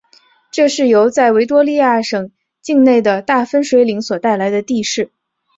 [0.49, 5.11] 这是由在维多利亚省境内的大分水岭所带来的地势。